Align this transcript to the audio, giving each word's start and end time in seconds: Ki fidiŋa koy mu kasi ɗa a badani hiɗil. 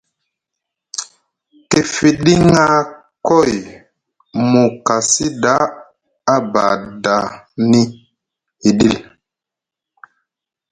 Ki 1.69 1.79
fidiŋa 1.93 2.65
koy 3.27 3.53
mu 4.49 4.63
kasi 4.85 5.25
ɗa 5.41 5.55
a 6.33 6.35
badani 6.51 7.81
hiɗil. 8.63 8.95